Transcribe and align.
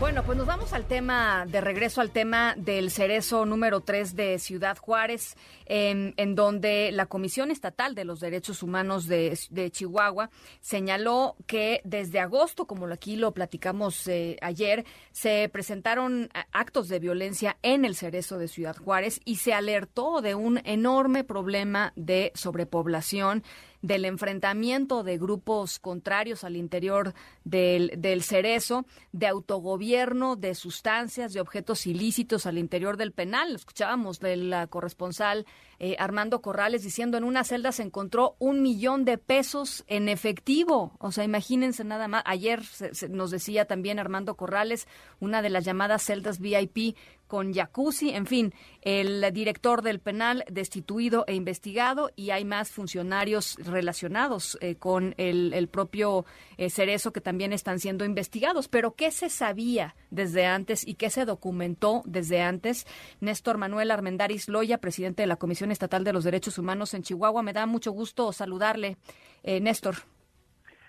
Bueno, 0.00 0.22
pues 0.22 0.38
nos 0.38 0.46
vamos 0.46 0.72
al 0.74 0.84
tema, 0.84 1.44
de 1.48 1.60
regreso 1.60 2.00
al 2.00 2.12
tema 2.12 2.54
del 2.56 2.92
cerezo 2.92 3.44
número 3.44 3.80
3 3.80 4.14
de 4.14 4.38
Ciudad 4.38 4.78
Juárez, 4.78 5.36
en, 5.66 6.14
donde 6.36 6.92
la 6.92 7.06
Comisión 7.06 7.50
Estatal 7.50 7.96
de 7.96 8.04
los 8.04 8.20
Derechos 8.20 8.62
Humanos 8.62 9.08
de, 9.08 9.36
Chihuahua 9.72 10.30
señaló 10.60 11.34
que 11.48 11.80
desde 11.82 12.20
agosto, 12.20 12.66
como 12.66 12.86
aquí 12.86 13.16
lo 13.16 13.32
platicamos 13.32 14.06
eh, 14.06 14.36
ayer, 14.40 14.84
se 15.10 15.48
presentaron 15.52 16.30
actos 16.52 16.88
de 16.88 17.00
violencia 17.00 17.56
en 17.62 17.84
el 17.84 17.96
cerezo 17.96 18.38
de 18.38 18.46
Ciudad 18.46 18.76
Juárez 18.76 19.20
y 19.24 19.36
se 19.36 19.52
alertó 19.52 20.20
de 20.20 20.36
un 20.36 20.60
enorme 20.64 21.24
problema 21.24 21.92
de 21.96 22.30
sobrepoblación 22.36 23.42
del 23.82 24.04
enfrentamiento 24.04 25.02
de 25.02 25.18
grupos 25.18 25.78
contrarios 25.78 26.44
al 26.44 26.56
interior 26.56 27.14
del, 27.44 27.92
del 27.96 28.22
cerezo, 28.22 28.86
de 29.12 29.26
autogobierno, 29.26 30.36
de 30.36 30.54
sustancias, 30.54 31.32
de 31.32 31.40
objetos 31.40 31.86
ilícitos 31.86 32.46
al 32.46 32.58
interior 32.58 32.96
del 32.96 33.12
penal. 33.12 33.54
Escuchábamos 33.54 34.20
del 34.20 34.54
corresponsal 34.70 35.46
eh, 35.80 35.94
Armando 36.00 36.42
Corrales 36.42 36.82
diciendo 36.82 37.16
en 37.18 37.24
una 37.24 37.44
celda 37.44 37.70
se 37.70 37.84
encontró 37.84 38.34
un 38.40 38.62
millón 38.62 39.04
de 39.04 39.16
pesos 39.16 39.84
en 39.86 40.08
efectivo. 40.08 40.92
O 40.98 41.12
sea, 41.12 41.24
imagínense 41.24 41.84
nada 41.84 42.08
más. 42.08 42.22
Ayer 42.26 42.62
nos 43.10 43.30
decía 43.30 43.66
también 43.66 43.98
Armando 43.98 44.36
Corrales, 44.36 44.88
una 45.20 45.40
de 45.40 45.50
las 45.50 45.64
llamadas 45.64 46.02
celdas 46.02 46.40
VIP 46.40 46.96
con 47.28 47.54
jacuzzi, 47.54 48.10
en 48.10 48.26
fin, 48.26 48.52
el 48.82 49.32
director 49.32 49.82
del 49.82 50.00
penal 50.00 50.44
destituido 50.50 51.24
e 51.28 51.34
investigado 51.34 52.10
y 52.16 52.30
hay 52.30 52.44
más 52.44 52.70
funcionarios 52.70 53.56
relacionados 53.64 54.58
eh, 54.60 54.74
con 54.76 55.14
el, 55.18 55.68
propio 55.68 56.24
eh, 56.56 56.70
Cerezo 56.70 57.12
que 57.12 57.20
también 57.20 57.52
están 57.52 57.78
siendo 57.78 58.04
investigados. 58.04 58.68
Pero 58.68 58.94
¿qué 58.94 59.10
se 59.10 59.28
sabía 59.28 59.94
desde 60.10 60.46
antes 60.46 60.86
y 60.86 60.94
qué 60.94 61.10
se 61.10 61.24
documentó 61.24 62.02
desde 62.06 62.40
antes? 62.40 62.86
Néstor 63.20 63.58
Manuel 63.58 63.90
Armendaris 63.90 64.48
Loya, 64.48 64.78
presidente 64.78 65.22
de 65.22 65.26
la 65.28 65.36
Comisión 65.36 65.70
Estatal 65.70 66.02
de 66.02 66.12
los 66.12 66.24
Derechos 66.24 66.58
Humanos 66.58 66.94
en 66.94 67.02
Chihuahua, 67.02 67.42
me 67.42 67.52
da 67.52 67.66
mucho 67.66 67.92
gusto 67.92 68.32
saludarle. 68.32 68.96
Eh, 69.42 69.60
Néstor. 69.60 69.96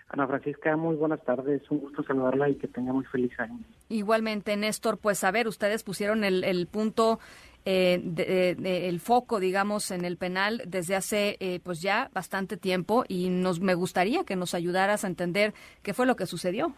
Ana 0.09 0.25
Francisca, 0.25 0.75
muy 0.75 0.95
buenas 0.95 1.23
tardes. 1.23 1.69
Un 1.69 1.79
gusto 1.79 2.01
saludarla 2.03 2.49
y 2.49 2.55
que 2.55 2.67
tenga 2.67 2.93
muy 2.93 3.05
feliz 3.05 3.37
año. 3.39 3.59
Igualmente, 3.89 4.55
Néstor, 4.55 4.99
pues 4.99 5.23
a 5.23 5.31
ver, 5.31 5.47
ustedes 5.47 5.83
pusieron 5.83 6.23
el, 6.23 6.67
punto, 6.67 7.19
eh, 7.65 8.55
el 8.63 8.99
foco, 8.99 9.39
digamos, 9.39 9.89
en 9.89 10.05
el 10.05 10.15
penal 10.15 10.61
desde 10.67 10.95
hace 10.95 11.37
eh, 11.39 11.59
pues 11.63 11.81
ya 11.81 12.11
bastante 12.13 12.55
tiempo 12.55 13.03
y 13.07 13.29
nos 13.29 13.59
me 13.59 13.73
gustaría 13.73 14.23
que 14.25 14.35
nos 14.35 14.53
ayudaras 14.53 15.03
a 15.03 15.07
entender 15.07 15.55
qué 15.81 15.95
fue 15.95 16.05
lo 16.05 16.15
que 16.15 16.27
sucedió. 16.27 16.71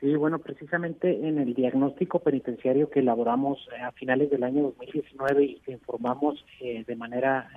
Sí, 0.00 0.14
bueno, 0.14 0.38
precisamente 0.38 1.26
en 1.26 1.38
el 1.38 1.52
diagnóstico 1.54 2.20
penitenciario 2.20 2.88
que 2.88 3.00
elaboramos 3.00 3.58
eh, 3.76 3.82
a 3.82 3.90
finales 3.90 4.30
del 4.30 4.44
año 4.44 4.72
2019 4.78 5.44
y 5.44 5.54
que 5.66 5.72
informamos 5.72 6.44
de 6.60 6.94
manera 6.94 7.50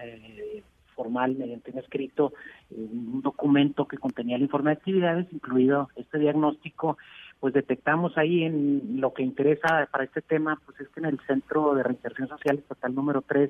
formal 0.95 1.36
mediante 1.36 1.72
un 1.72 1.80
escrito, 1.80 2.34
un 2.72 3.22
documento 3.22 3.88
que 3.88 3.97
contenía 3.97 4.36
el 4.36 4.44
informe 4.44 4.72
de 4.72 4.78
actividades, 4.78 5.28
incluido 5.31 5.89
este 5.95 6.19
diagnóstico, 6.19 6.97
pues 7.42 7.56
detectamos 7.56 8.17
ahí 8.17 8.44
en 8.44 9.02
lo 9.02 9.14
que 9.14 9.23
interesa 9.23 9.89
para 9.92 10.03
este 10.03 10.22
tema, 10.22 10.61
pues 10.64 10.80
es 10.80 10.88
que 10.89 11.00
en 11.00 11.08
el 11.08 11.20
Centro 11.25 11.73
de 11.73 11.81
Reinserción 11.81 12.28
Social 12.28 12.59
Estatal 12.59 12.94
número 12.94 13.23
3, 13.23 13.50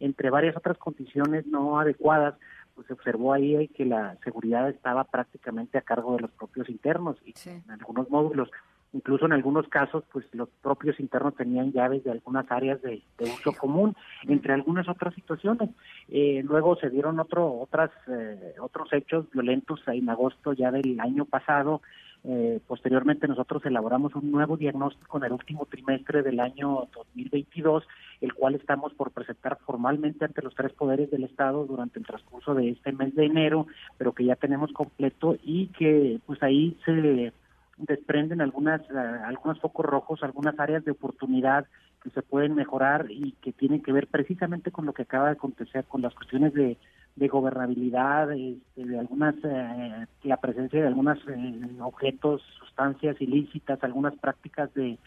entre 0.00 0.28
varias 0.28 0.56
otras 0.56 0.76
condiciones 0.76 1.46
no 1.46 1.78
adecuadas, 1.78 2.34
pues 2.74 2.88
se 2.88 2.92
observó 2.92 3.32
ahí 3.32 3.68
que 3.68 3.84
la 3.84 4.16
seguridad 4.24 4.68
estaba 4.68 5.04
prácticamente 5.04 5.78
a 5.78 5.82
cargo 5.82 6.16
de 6.16 6.22
los 6.22 6.32
propios 6.32 6.68
internos 6.68 7.16
y 7.24 7.32
en 7.48 7.70
algunos 7.70 8.10
módulos. 8.10 8.50
Incluso 8.92 9.26
en 9.26 9.32
algunos 9.32 9.68
casos 9.68 10.02
pues 10.12 10.24
los 10.32 10.48
propios 10.62 10.98
internos 10.98 11.36
tenían 11.36 11.72
llaves 11.72 12.02
de 12.04 12.10
algunas 12.10 12.50
áreas 12.50 12.80
de, 12.82 13.02
uso 13.20 13.52
común 13.52 13.94
entre 14.26 14.52
algunas 14.52 14.88
otras 14.88 15.14
situaciones. 15.14 15.70
Eh, 16.08 16.42
luego 16.44 16.74
se 16.76 16.90
dieron 16.90 17.20
otro 17.20 17.52
otras 17.60 17.90
eh, 18.08 18.54
otros 18.58 18.92
hechos 18.92 19.30
violentos 19.30 19.80
en 19.86 20.08
agosto 20.08 20.54
ya 20.54 20.72
del 20.72 20.98
año 21.00 21.24
pasado 21.24 21.82
eh, 22.30 22.60
posteriormente 22.66 23.26
nosotros 23.26 23.64
elaboramos 23.64 24.14
un 24.14 24.30
nuevo 24.30 24.58
diagnóstico 24.58 25.16
en 25.16 25.24
el 25.24 25.32
último 25.32 25.64
trimestre 25.64 26.22
del 26.22 26.40
año 26.40 26.86
2022, 26.94 27.88
el 28.20 28.34
cual 28.34 28.54
estamos 28.54 28.92
por 28.92 29.12
presentar 29.12 29.56
formalmente 29.64 30.26
ante 30.26 30.42
los 30.42 30.54
tres 30.54 30.74
poderes 30.74 31.10
del 31.10 31.24
Estado 31.24 31.64
durante 31.64 31.98
el 31.98 32.04
transcurso 32.04 32.54
de 32.54 32.68
este 32.68 32.92
mes 32.92 33.14
de 33.14 33.24
enero, 33.24 33.66
pero 33.96 34.12
que 34.12 34.26
ya 34.26 34.36
tenemos 34.36 34.70
completo 34.74 35.38
y 35.42 35.68
que 35.68 36.20
pues 36.26 36.42
ahí 36.42 36.76
se 36.84 37.32
desprenden 37.78 38.42
algunas 38.42 38.82
eh, 38.82 38.98
algunos 39.24 39.58
focos 39.60 39.86
rojos, 39.86 40.22
algunas 40.22 40.60
áreas 40.60 40.84
de 40.84 40.90
oportunidad 40.90 41.64
que 42.02 42.10
se 42.10 42.20
pueden 42.20 42.54
mejorar 42.54 43.06
y 43.08 43.32
que 43.40 43.52
tienen 43.52 43.82
que 43.82 43.92
ver 43.92 44.06
precisamente 44.06 44.70
con 44.70 44.84
lo 44.84 44.92
que 44.92 45.02
acaba 45.02 45.28
de 45.28 45.32
acontecer 45.32 45.86
con 45.86 46.02
las 46.02 46.14
cuestiones 46.14 46.52
de, 46.52 46.76
de 47.16 47.28
gobernabilidad, 47.28 48.32
este, 48.32 48.84
de 48.84 48.98
algunas 48.98 49.34
eh, 49.42 50.06
la 50.22 50.36
presencia 50.36 50.80
de 50.80 50.86
algunos 50.86 51.18
eh, 51.28 51.80
objetos, 51.80 52.42
sustancias 52.58 53.20
ilícitas, 53.20 53.82
algunas 53.82 54.14
prácticas 54.16 54.72
de 54.74 54.98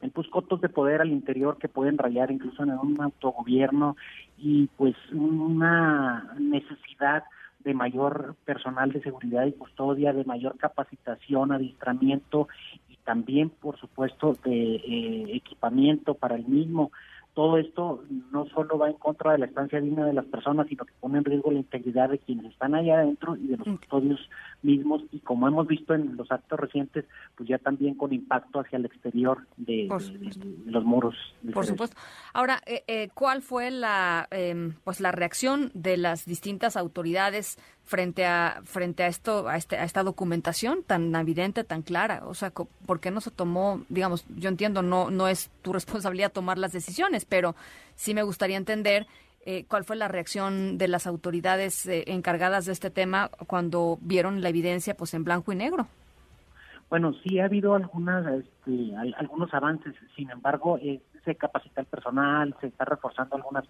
de 0.00 0.08
pues 0.08 0.28
cotos 0.28 0.60
de 0.60 0.68
poder 0.68 1.00
al 1.00 1.10
interior 1.10 1.58
que 1.58 1.68
pueden 1.68 1.98
rayar 1.98 2.30
incluso 2.30 2.62
en 2.62 2.70
un 2.70 3.00
autogobierno 3.00 3.96
y 4.38 4.68
pues 4.76 4.96
una 5.12 6.32
necesidad 6.38 7.24
de 7.60 7.74
mayor 7.74 8.36
personal 8.46 8.90
de 8.92 9.02
seguridad 9.02 9.44
y 9.44 9.52
custodia, 9.52 10.14
de 10.14 10.24
mayor 10.24 10.56
capacitación, 10.56 11.52
adiestramiento 11.52 12.48
y 12.88 12.96
también, 13.04 13.50
por 13.50 13.78
supuesto, 13.78 14.36
de 14.44 14.76
eh, 14.76 15.36
equipamiento 15.36 16.14
para 16.14 16.36
el 16.36 16.46
mismo 16.46 16.90
todo 17.34 17.58
esto 17.58 18.02
no 18.32 18.46
solo 18.46 18.76
va 18.78 18.88
en 18.88 18.96
contra 18.96 19.32
de 19.32 19.38
la 19.38 19.46
estancia 19.46 19.80
digna 19.80 20.04
de 20.04 20.12
las 20.12 20.24
personas, 20.24 20.66
sino 20.68 20.84
que 20.84 20.92
pone 21.00 21.18
en 21.18 21.24
riesgo 21.24 21.50
la 21.50 21.58
integridad 21.58 22.08
de 22.08 22.18
quienes 22.18 22.46
están 22.46 22.74
allá 22.74 22.98
adentro 22.98 23.36
y 23.36 23.48
de 23.48 23.56
los 23.56 23.66
custodios 23.66 24.28
mismos, 24.62 25.02
y 25.12 25.20
como 25.20 25.46
hemos 25.48 25.66
visto 25.66 25.94
en 25.94 26.16
los 26.16 26.30
actos 26.30 26.58
recientes, 26.58 27.04
pues 27.36 27.48
ya 27.48 27.58
también 27.58 27.94
con 27.94 28.12
impacto 28.12 28.60
hacia 28.60 28.78
el 28.78 28.84
exterior 28.84 29.46
de, 29.56 29.88
los 30.66 30.84
muros. 30.84 31.14
Por 31.52 31.64
supuesto. 31.64 31.96
Ahora, 32.32 32.60
eh, 32.66 32.82
eh, 32.86 33.08
¿cuál 33.14 33.42
fue 33.42 33.70
la, 33.70 34.26
em, 34.30 34.74
pues 34.84 35.00
la 35.00 35.12
reacción 35.12 35.70
de 35.74 35.96
las 35.96 36.26
distintas 36.26 36.76
autoridades 36.76 37.58
frente 37.90 38.24
a 38.24 38.62
frente 38.62 39.02
a 39.02 39.08
esto 39.08 39.48
a, 39.48 39.56
este, 39.56 39.76
a 39.76 39.82
esta 39.82 40.04
documentación 40.04 40.84
tan 40.84 41.12
evidente 41.16 41.64
tan 41.64 41.82
clara 41.82 42.22
o 42.24 42.34
sea 42.34 42.52
por 42.86 43.00
qué 43.00 43.10
no 43.10 43.20
se 43.20 43.32
tomó 43.32 43.82
digamos 43.88 44.24
yo 44.36 44.48
entiendo 44.48 44.80
no 44.80 45.10
no 45.10 45.26
es 45.26 45.50
tu 45.62 45.72
responsabilidad 45.78 46.30
tomar 46.30 46.56
las 46.56 46.72
decisiones 46.72 47.24
pero 47.24 47.56
sí 47.96 48.14
me 48.14 48.22
gustaría 48.22 48.56
entender 48.56 49.08
eh, 49.44 49.64
cuál 49.66 49.82
fue 49.84 49.96
la 49.96 50.06
reacción 50.06 50.78
de 50.78 50.86
las 50.86 51.08
autoridades 51.08 51.84
eh, 51.86 52.04
encargadas 52.06 52.64
de 52.66 52.72
este 52.72 52.90
tema 52.90 53.28
cuando 53.48 53.98
vieron 54.02 54.40
la 54.40 54.50
evidencia 54.50 54.96
pues 54.96 55.12
en 55.14 55.24
blanco 55.24 55.52
y 55.52 55.56
negro 55.56 55.88
bueno 56.90 57.12
sí 57.24 57.40
ha 57.40 57.46
habido 57.46 57.74
algunas 57.74 58.24
este, 58.24 58.94
algunos 59.16 59.52
avances 59.52 59.96
sin 60.14 60.30
embargo 60.30 60.78
eh, 60.78 61.00
se 61.24 61.34
capacita 61.34 61.80
el 61.80 61.88
personal 61.88 62.54
se 62.60 62.68
está 62.68 62.84
reforzando 62.84 63.34
algunas 63.34 63.64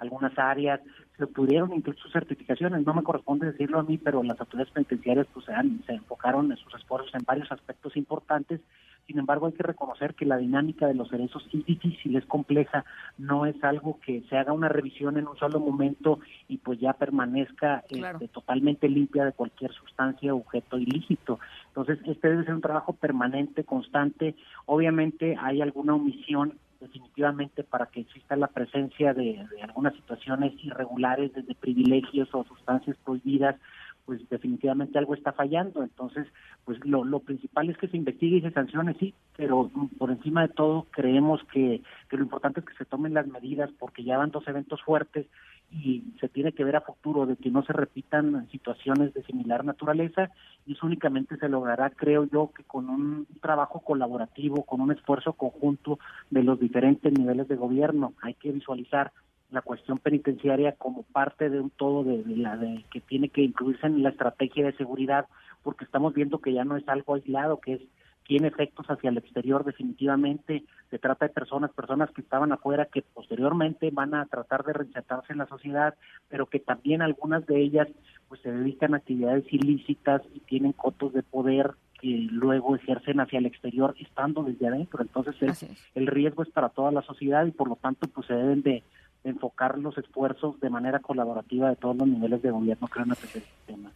algunas 0.00 0.36
áreas, 0.38 0.80
se 1.16 1.24
obtuvieron 1.24 1.72
incluso 1.74 2.08
certificaciones, 2.10 2.84
no 2.84 2.94
me 2.94 3.02
corresponde 3.02 3.52
decirlo 3.52 3.78
a 3.78 3.82
mí, 3.82 3.98
pero 3.98 4.22
las 4.22 4.40
autoridades 4.40 4.72
penitenciarias 4.72 5.26
pues 5.32 5.46
se, 5.46 5.52
se 5.86 5.92
enfocaron 5.92 6.50
en 6.50 6.56
sus 6.56 6.74
esfuerzos 6.74 7.14
en 7.14 7.24
varios 7.24 7.52
aspectos 7.52 7.96
importantes, 7.96 8.60
sin 9.06 9.18
embargo 9.18 9.46
hay 9.46 9.52
que 9.52 9.62
reconocer 9.62 10.14
que 10.14 10.24
la 10.24 10.36
dinámica 10.36 10.86
de 10.86 10.94
los 10.94 11.08
cerezos 11.10 11.44
es 11.52 11.66
difícil, 11.66 12.16
es 12.16 12.24
compleja, 12.26 12.84
no 13.18 13.44
es 13.44 13.62
algo 13.64 13.98
que 14.00 14.22
se 14.30 14.38
haga 14.38 14.52
una 14.52 14.68
revisión 14.68 15.18
en 15.18 15.26
un 15.26 15.36
solo 15.36 15.58
momento 15.58 16.20
y 16.48 16.58
pues 16.58 16.78
ya 16.78 16.92
permanezca 16.92 17.82
este, 17.88 18.28
totalmente 18.28 18.88
limpia 18.88 19.24
de 19.24 19.32
cualquier 19.32 19.72
sustancia 19.72 20.32
o 20.32 20.38
objeto 20.38 20.78
ilícito. 20.78 21.40
Entonces, 21.68 21.98
este 22.06 22.28
debe 22.28 22.44
ser 22.44 22.54
un 22.54 22.60
trabajo 22.60 22.92
permanente, 22.92 23.64
constante. 23.64 24.36
Obviamente 24.66 25.36
hay 25.40 25.60
alguna 25.60 25.94
omisión 25.94 26.54
definitivamente 26.80 27.62
para 27.62 27.86
que 27.86 28.00
exista 28.00 28.36
la 28.36 28.48
presencia 28.48 29.14
de, 29.14 29.46
algunas 29.62 29.94
situaciones 29.94 30.52
irregulares, 30.64 31.32
desde 31.34 31.54
privilegios 31.54 32.28
o 32.32 32.44
sustancias 32.44 32.96
prohibidas, 33.04 33.56
pues 34.06 34.28
definitivamente 34.28 34.98
algo 34.98 35.14
está 35.14 35.32
fallando. 35.32 35.82
Entonces, 35.82 36.26
pues 36.64 36.78
lo, 36.84 37.04
lo 37.04 37.20
principal 37.20 37.70
es 37.70 37.76
que 37.76 37.88
se 37.88 37.96
investigue 37.96 38.38
y 38.38 38.42
se 38.42 38.50
sancione, 38.50 38.94
sí, 38.94 39.14
pero 39.36 39.70
por 39.98 40.10
encima 40.10 40.42
de 40.42 40.54
todo 40.54 40.86
creemos 40.90 41.40
que, 41.52 41.82
que 42.08 42.16
lo 42.16 42.24
importante 42.24 42.60
es 42.60 42.66
que 42.66 42.74
se 42.74 42.84
tomen 42.84 43.14
las 43.14 43.26
medidas 43.26 43.70
porque 43.78 44.02
ya 44.02 44.18
van 44.18 44.30
dos 44.30 44.48
eventos 44.48 44.82
fuertes 44.82 45.26
y 45.72 46.02
se 46.20 46.28
tiene 46.28 46.52
que 46.52 46.64
ver 46.64 46.76
a 46.76 46.80
futuro 46.80 47.26
de 47.26 47.36
que 47.36 47.50
no 47.50 47.62
se 47.62 47.72
repitan 47.72 48.48
situaciones 48.50 49.14
de 49.14 49.22
similar 49.22 49.64
naturaleza 49.64 50.30
y 50.66 50.72
eso 50.72 50.86
únicamente 50.86 51.36
se 51.36 51.48
logrará, 51.48 51.90
creo 51.90 52.24
yo, 52.24 52.50
que 52.54 52.64
con 52.64 52.88
un 52.88 53.26
trabajo 53.40 53.80
colaborativo, 53.80 54.64
con 54.64 54.80
un 54.80 54.92
esfuerzo 54.92 55.34
conjunto 55.34 55.98
de 56.30 56.42
los 56.42 56.58
diferentes 56.58 57.12
niveles 57.12 57.46
de 57.48 57.56
gobierno. 57.56 58.14
Hay 58.22 58.34
que 58.34 58.50
visualizar 58.50 59.12
la 59.50 59.62
cuestión 59.62 59.98
penitenciaria 59.98 60.72
como 60.72 61.02
parte 61.04 61.50
de 61.50 61.60
un 61.60 61.70
todo 61.70 62.04
de, 62.04 62.24
la 62.36 62.56
de 62.56 62.84
que 62.90 63.00
tiene 63.00 63.28
que 63.28 63.42
incluirse 63.42 63.86
en 63.86 64.02
la 64.02 64.10
estrategia 64.10 64.64
de 64.64 64.76
seguridad 64.76 65.26
porque 65.62 65.84
estamos 65.84 66.14
viendo 66.14 66.38
que 66.38 66.52
ya 66.52 66.64
no 66.64 66.76
es 66.76 66.88
algo 66.88 67.14
aislado 67.14 67.60
que 67.60 67.74
es 67.74 67.80
tiene 68.26 68.48
efectos 68.48 68.86
hacia 68.86 69.10
el 69.10 69.18
exterior 69.18 69.64
definitivamente 69.64 70.64
se 70.90 70.98
trata 70.98 71.26
de 71.26 71.34
personas 71.34 71.70
personas 71.72 72.10
que 72.10 72.20
estaban 72.20 72.52
afuera 72.52 72.86
que 72.86 73.02
posteriormente 73.02 73.90
van 73.90 74.14
a 74.14 74.26
tratar 74.26 74.64
de 74.64 74.72
reinsertarse 74.72 75.32
en 75.32 75.38
la 75.38 75.46
sociedad 75.46 75.94
pero 76.28 76.46
que 76.46 76.60
también 76.60 77.02
algunas 77.02 77.46
de 77.46 77.60
ellas 77.60 77.88
pues 78.28 78.40
se 78.42 78.52
dedican 78.52 78.94
a 78.94 78.98
actividades 78.98 79.44
ilícitas 79.52 80.22
y 80.34 80.40
tienen 80.40 80.72
cotos 80.72 81.12
de 81.12 81.22
poder 81.22 81.72
que 82.00 82.28
luego 82.30 82.76
ejercen 82.76 83.20
hacia 83.20 83.38
el 83.38 83.46
exterior 83.46 83.94
estando 84.00 84.42
desde 84.42 84.68
adentro. 84.68 85.02
Entonces 85.02 85.34
el, 85.42 85.52
el, 85.94 86.06
riesgo 86.06 86.42
es 86.42 86.48
para 86.48 86.70
toda 86.70 86.90
la 86.92 87.02
sociedad 87.02 87.44
y 87.44 87.50
por 87.50 87.68
lo 87.68 87.76
tanto 87.76 88.08
pues 88.08 88.26
se 88.26 88.34
deben 88.34 88.62
de, 88.62 88.82
enfocar 89.24 89.78
los 89.78 89.96
esfuerzos 89.98 90.58
de 90.60 90.70
manera 90.70 91.00
colaborativa 91.00 91.68
de 91.68 91.76
todos 91.76 91.96
los 91.96 92.08
niveles 92.08 92.42
de 92.42 92.50
gobierno 92.50 92.88
creo 92.88 93.06
este 93.12 93.44
tema. 93.66 93.92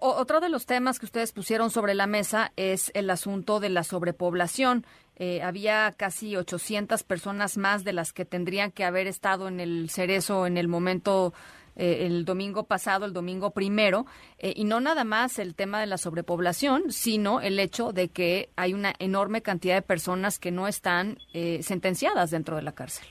Otro 0.00 0.40
de 0.40 0.48
los 0.48 0.66
temas 0.66 0.98
que 0.98 1.06
ustedes 1.06 1.32
pusieron 1.32 1.70
sobre 1.70 1.94
la 1.94 2.06
mesa 2.06 2.52
es 2.56 2.90
el 2.94 3.10
asunto 3.10 3.60
de 3.60 3.68
la 3.68 3.84
sobrepoblación. 3.84 4.84
Eh, 5.16 5.42
había 5.42 5.92
casi 5.96 6.36
800 6.36 7.02
personas 7.02 7.58
más 7.58 7.84
de 7.84 7.92
las 7.92 8.12
que 8.12 8.24
tendrían 8.24 8.70
que 8.70 8.84
haber 8.84 9.06
estado 9.06 9.46
en 9.48 9.60
el 9.60 9.90
cerezo 9.90 10.46
en 10.46 10.56
el 10.56 10.68
momento 10.68 11.34
eh, 11.76 12.06
el 12.06 12.24
domingo 12.24 12.64
pasado, 12.64 13.04
el 13.04 13.12
domingo 13.12 13.50
primero, 13.50 14.06
eh, 14.38 14.54
y 14.56 14.64
no 14.64 14.80
nada 14.80 15.04
más 15.04 15.38
el 15.38 15.54
tema 15.54 15.80
de 15.80 15.86
la 15.86 15.98
sobrepoblación, 15.98 16.90
sino 16.90 17.40
el 17.40 17.58
hecho 17.58 17.92
de 17.92 18.08
que 18.08 18.48
hay 18.56 18.72
una 18.72 18.94
enorme 18.98 19.42
cantidad 19.42 19.74
de 19.74 19.82
personas 19.82 20.38
que 20.38 20.50
no 20.50 20.66
están 20.66 21.18
sentenciadas 21.60 22.30
dentro 22.30 22.56
de 22.56 22.62
la 22.62 22.72
cárcel. 22.72 23.06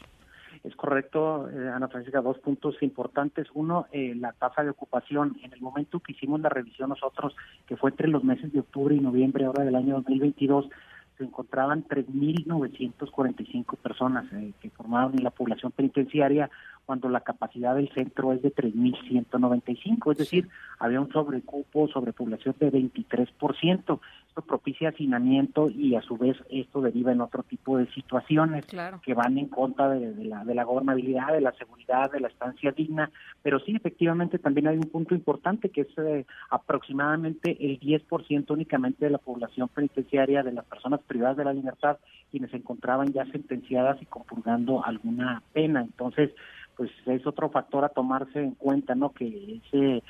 Es 0.63 0.75
correcto, 0.75 1.49
Ana 1.73 1.87
Francisca, 1.87 2.21
dos 2.21 2.37
puntos 2.39 2.75
importantes. 2.81 3.47
Uno, 3.53 3.87
la 3.91 4.33
tasa 4.33 4.63
de 4.63 4.69
ocupación. 4.69 5.37
En 5.43 5.53
el 5.53 5.61
momento 5.61 5.99
que 5.99 6.11
hicimos 6.11 6.39
la 6.39 6.49
revisión 6.49 6.89
nosotros, 6.89 7.35
que 7.65 7.77
fue 7.77 7.89
entre 7.89 8.07
los 8.07 8.23
meses 8.23 8.53
de 8.53 8.59
octubre 8.59 8.95
y 8.95 8.99
noviembre 8.99 9.45
ahora 9.45 9.63
del 9.63 9.75
año 9.75 9.95
2022, 9.95 10.69
se 11.17 11.23
encontraban 11.23 11.83
3.945 11.87 13.77
personas 13.77 14.25
que 14.59 14.69
formaban 14.71 15.13
en 15.17 15.23
la 15.23 15.31
población 15.31 15.71
penitenciaria, 15.71 16.49
cuando 16.91 17.07
la 17.07 17.21
capacidad 17.21 17.73
del 17.73 17.87
centro 17.93 18.33
es 18.33 18.41
de 18.41 18.53
3.195, 18.53 20.11
es 20.11 20.17
decir, 20.17 20.49
había 20.77 20.99
un 20.99 21.09
sobrecupo, 21.09 21.87
sobrepoblación 21.87 22.53
de 22.59 22.69
23%. 22.69 23.99
Esto 24.27 24.41
propicia 24.41 24.89
hacinamiento 24.89 25.69
y 25.69 25.95
a 25.95 26.01
su 26.01 26.17
vez 26.17 26.35
esto 26.49 26.81
deriva 26.81 27.13
en 27.13 27.21
otro 27.21 27.43
tipo 27.43 27.77
de 27.77 27.87
situaciones 27.93 28.65
que 28.65 29.13
van 29.13 29.37
en 29.37 29.47
contra 29.47 29.87
de, 29.87 30.25
la, 30.25 30.43
de 30.43 30.53
la 30.53 30.65
gobernabilidad, 30.65 31.31
de 31.31 31.39
la 31.39 31.53
seguridad, 31.53 32.11
de 32.11 32.19
la 32.19 32.27
estancia 32.27 32.73
digna, 32.73 33.09
pero 33.41 33.59
sí, 33.59 33.73
efectivamente, 33.73 34.37
también 34.37 34.67
hay 34.67 34.75
un 34.75 34.89
punto 34.89 35.15
importante 35.15 35.69
que 35.69 35.81
es 35.81 35.97
eh, 35.97 36.25
aproximadamente 36.49 37.57
el 37.59 37.79
10% 37.79 38.51
únicamente 38.51 39.05
de 39.05 39.11
la 39.11 39.17
población 39.17 39.69
penitenciaria, 39.69 40.43
de 40.43 40.51
las 40.51 40.65
personas 40.65 40.99
privadas 41.07 41.37
de 41.37 41.45
la 41.45 41.53
libertad, 41.53 41.97
quienes 42.31 42.51
se 42.51 42.57
encontraban 42.57 43.13
ya 43.13 43.25
sentenciadas 43.25 44.01
y 44.01 44.05
compurgando 44.05 44.83
alguna 44.85 45.41
pena. 45.53 45.81
Entonces, 45.81 46.31
pues 46.75 46.91
es 47.05 47.25
otro 47.27 47.49
factor 47.49 47.85
a 47.85 47.89
tomarse 47.89 48.39
en 48.39 48.51
cuenta, 48.51 48.95
¿no? 48.95 49.11
Que 49.11 49.27
es 49.27 49.73
eh, 49.73 50.01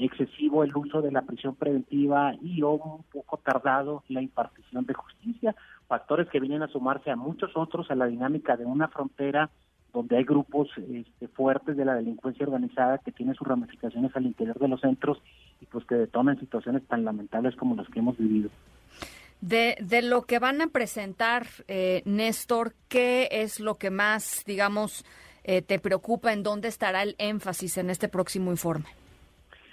excesivo 0.00 0.64
el 0.64 0.74
uso 0.74 1.02
de 1.02 1.12
la 1.12 1.22
prisión 1.22 1.54
preventiva 1.54 2.34
y 2.42 2.62
o 2.62 2.72
un 2.72 3.02
poco 3.12 3.36
tardado 3.38 4.02
la 4.08 4.22
impartición 4.22 4.84
de 4.86 4.94
justicia, 4.94 5.54
factores 5.88 6.28
que 6.28 6.40
vienen 6.40 6.62
a 6.62 6.68
sumarse 6.68 7.10
a 7.10 7.16
muchos 7.16 7.56
otros 7.56 7.90
a 7.90 7.94
la 7.94 8.06
dinámica 8.06 8.56
de 8.56 8.64
una 8.64 8.88
frontera 8.88 9.50
donde 9.92 10.16
hay 10.16 10.24
grupos 10.24 10.68
este, 10.78 11.28
fuertes 11.28 11.76
de 11.76 11.84
la 11.84 11.94
delincuencia 11.94 12.46
organizada 12.46 12.98
que 12.98 13.12
tienen 13.12 13.34
sus 13.34 13.46
ramificaciones 13.46 14.14
al 14.14 14.26
interior 14.26 14.58
de 14.58 14.68
los 14.68 14.80
centros 14.80 15.18
y 15.60 15.66
pues 15.66 15.84
que 15.84 15.96
detonan 15.96 16.38
situaciones 16.38 16.86
tan 16.86 17.04
lamentables 17.04 17.56
como 17.56 17.74
las 17.74 17.88
que 17.88 17.98
hemos 17.98 18.16
vivido. 18.16 18.50
De, 19.40 19.76
de 19.80 20.02
lo 20.02 20.22
que 20.22 20.38
van 20.38 20.60
a 20.60 20.66
presentar, 20.66 21.46
eh, 21.66 22.02
Néstor, 22.04 22.74
¿qué 22.88 23.28
es 23.30 23.58
lo 23.58 23.76
que 23.76 23.90
más, 23.90 24.44
digamos, 24.46 25.04
eh, 25.44 25.62
te 25.62 25.78
preocupa? 25.78 26.32
¿En 26.32 26.42
dónde 26.42 26.68
estará 26.68 27.02
el 27.02 27.14
énfasis 27.18 27.78
en 27.78 27.90
este 27.90 28.08
próximo 28.08 28.50
informe? 28.50 28.86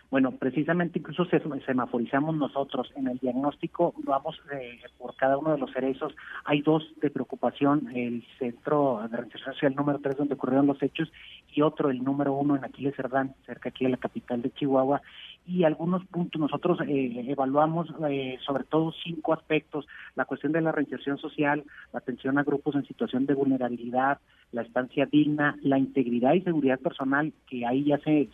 Bueno, 0.09 0.31
precisamente 0.31 0.99
incluso 0.99 1.25
semaforizamos 1.25 2.33
nosotros 2.33 2.89
en 2.95 3.07
el 3.07 3.17
diagnóstico, 3.17 3.93
vamos 4.05 4.39
eh, 4.53 4.79
por 4.97 5.17
cada 5.17 5.37
uno 5.37 5.51
de 5.51 5.57
los 5.57 5.71
cerezos, 5.73 6.15
hay 6.45 6.61
dos 6.61 6.83
de 7.01 7.09
preocupación, 7.09 7.89
el 7.93 8.23
centro 8.39 9.05
de 9.11 9.17
reinserción 9.17 9.53
social 9.53 9.75
número 9.75 9.99
tres 9.99 10.15
donde 10.15 10.35
ocurrieron 10.35 10.65
los 10.65 10.81
hechos 10.81 11.11
y 11.53 11.61
otro, 11.61 11.89
el 11.89 12.01
número 12.01 12.31
uno 12.31 12.55
en 12.55 12.63
Aquiles 12.63 12.95
Cerdán, 12.95 13.35
cerca 13.45 13.67
aquí 13.67 13.83
de 13.83 13.91
la 13.91 13.97
capital 13.97 14.41
de 14.41 14.51
Chihuahua, 14.51 15.01
y 15.47 15.63
algunos 15.63 16.05
puntos 16.05 16.39
nosotros 16.41 16.79
eh, 16.87 17.25
evaluamos 17.27 17.87
eh, 18.09 18.37
sobre 18.45 18.65
todo 18.65 18.93
cinco 19.03 19.33
aspectos, 19.33 19.87
la 20.15 20.25
cuestión 20.25 20.51
de 20.51 20.61
la 20.61 20.73
reinserción 20.73 21.17
social, 21.17 21.63
la 21.93 21.99
atención 21.99 22.37
a 22.37 22.43
grupos 22.43 22.75
en 22.75 22.85
situación 22.85 23.25
de 23.25 23.33
vulnerabilidad, 23.33 24.19
la 24.51 24.61
estancia 24.63 25.05
digna, 25.05 25.57
la 25.61 25.79
integridad 25.79 26.33
y 26.33 26.41
seguridad 26.41 26.79
personal, 26.79 27.31
que 27.49 27.65
ahí 27.65 27.85
ya 27.85 27.97
se, 27.99 28.29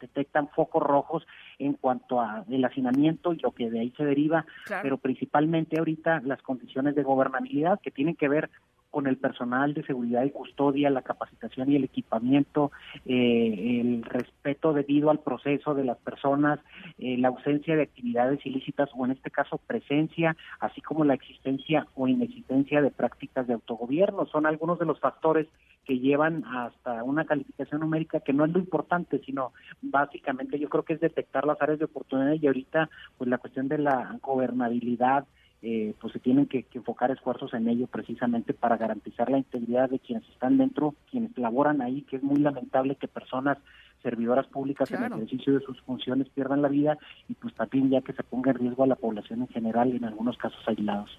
detectan 0.00 0.48
focos 0.48 0.82
rojos 0.82 1.26
en 1.58 1.74
cuanto 1.74 2.20
a 2.20 2.44
el 2.50 2.64
hacinamiento 2.64 3.32
y 3.32 3.38
lo 3.38 3.52
que 3.52 3.70
de 3.70 3.80
ahí 3.80 3.92
se 3.96 4.04
deriva, 4.04 4.44
pero 4.82 4.98
principalmente 4.98 5.78
ahorita 5.78 6.20
las 6.24 6.42
condiciones 6.42 6.94
de 6.94 7.02
gobernabilidad 7.02 7.80
que 7.80 7.90
tienen 7.90 8.16
que 8.16 8.28
ver 8.28 8.50
con 8.90 9.06
el 9.06 9.16
personal 9.16 9.74
de 9.74 9.84
seguridad 9.84 10.24
y 10.24 10.30
custodia, 10.30 10.90
la 10.90 11.02
capacitación 11.02 11.70
y 11.70 11.76
el 11.76 11.84
equipamiento, 11.84 12.72
eh, 13.06 13.80
el 13.80 14.02
respeto 14.02 14.72
debido 14.72 15.10
al 15.10 15.20
proceso 15.20 15.74
de 15.74 15.84
las 15.84 15.98
personas, 15.98 16.60
eh, 16.98 17.16
la 17.18 17.28
ausencia 17.28 17.76
de 17.76 17.82
actividades 17.82 18.44
ilícitas 18.46 18.88
o 18.96 19.04
en 19.04 19.12
este 19.12 19.30
caso 19.30 19.58
presencia, 19.58 20.36
así 20.60 20.80
como 20.80 21.04
la 21.04 21.14
existencia 21.14 21.86
o 21.94 22.08
inexistencia 22.08 22.80
de 22.80 22.90
prácticas 22.90 23.46
de 23.46 23.54
autogobierno. 23.54 24.26
Son 24.26 24.46
algunos 24.46 24.78
de 24.78 24.86
los 24.86 24.98
factores 25.00 25.46
que 25.84 25.98
llevan 25.98 26.44
hasta 26.44 27.02
una 27.02 27.24
calificación 27.24 27.80
numérica 27.80 28.20
que 28.20 28.34
no 28.34 28.44
es 28.44 28.52
lo 28.52 28.58
importante, 28.58 29.20
sino 29.24 29.52
básicamente 29.80 30.58
yo 30.58 30.68
creo 30.68 30.84
que 30.84 30.92
es 30.92 31.00
detectar 31.00 31.46
las 31.46 31.60
áreas 31.62 31.78
de 31.78 31.86
oportunidad 31.86 32.34
y 32.34 32.46
ahorita 32.46 32.90
pues 33.16 33.28
la 33.28 33.38
cuestión 33.38 33.68
de 33.68 33.78
la 33.78 34.18
gobernabilidad, 34.22 35.24
eh, 35.60 35.92
pues 36.00 36.12
se 36.12 36.20
tienen 36.20 36.46
que, 36.46 36.64
enfocar 36.72 37.10
esfuerzos 37.10 37.52
en 37.52 37.68
ello 37.68 37.88
precisamente 37.88 38.54
para 38.54 38.76
garantizar 38.76 39.28
la 39.28 39.38
integridad 39.38 39.90
de 39.90 39.98
quienes 39.98 40.28
están 40.28 40.56
dentro, 40.56 40.94
quienes 41.10 41.36
laboran 41.36 41.82
ahí, 41.82 42.02
que 42.02 42.16
es 42.16 42.22
muy 42.22 42.38
lamentable 42.38 42.94
que 42.94 43.08
personas 43.08 43.58
servidoras 44.00 44.46
públicas 44.46 44.88
en 44.92 45.02
el 45.02 45.12
ejercicio 45.12 45.54
de 45.58 45.64
sus 45.64 45.80
funciones 45.80 46.28
pierdan 46.28 46.62
la 46.62 46.68
vida 46.68 46.96
y 47.28 47.34
pues 47.34 47.52
también 47.54 47.90
ya 47.90 48.00
que 48.02 48.12
se 48.12 48.22
ponga 48.22 48.52
en 48.52 48.58
riesgo 48.58 48.84
a 48.84 48.86
la 48.86 48.94
población 48.94 49.40
en 49.40 49.48
general 49.48 49.90
en 49.90 50.04
algunos 50.04 50.38
casos 50.38 50.60
aislados. 50.68 51.10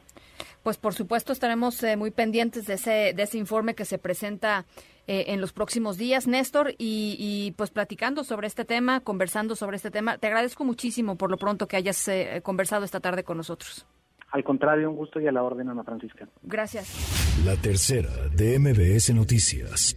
Pues 0.63 0.77
por 0.77 0.93
supuesto 0.93 1.33
estaremos 1.33 1.83
eh, 1.83 1.97
muy 1.97 2.11
pendientes 2.11 2.65
de 2.65 2.75
ese, 2.75 3.13
de 3.13 3.23
ese 3.23 3.37
informe 3.37 3.75
que 3.75 3.83
se 3.83 3.97
presenta 3.97 4.65
eh, 5.07 5.25
en 5.27 5.41
los 5.41 5.51
próximos 5.51 5.97
días, 5.97 6.27
Néstor, 6.27 6.71
y, 6.77 7.17
y, 7.19 7.51
pues 7.57 7.71
platicando 7.71 8.23
sobre 8.23 8.47
este 8.47 8.63
tema, 8.63 9.01
conversando 9.01 9.57
sobre 9.57 9.75
este 9.75 9.91
tema. 9.91 10.17
Te 10.17 10.27
agradezco 10.27 10.63
muchísimo 10.63 11.17
por 11.17 11.29
lo 11.29 11.37
pronto 11.37 11.67
que 11.67 11.75
hayas 11.75 12.09
conversado 12.43 12.85
esta 12.85 13.01
tarde 13.01 13.25
con 13.25 13.35
nosotros. 13.35 13.85
Al 14.31 14.43
contrario, 14.43 14.89
un 14.89 14.95
gusto 14.95 15.19
y 15.19 15.27
a 15.27 15.31
la 15.31 15.43
orden, 15.43 15.69
Ana 15.69 15.83
Francisca. 15.83 16.27
Gracias. 16.43 17.41
La 17.45 17.55
tercera 17.55 18.09
de 18.35 18.59
MBS 18.59 19.13
Noticias. 19.13 19.95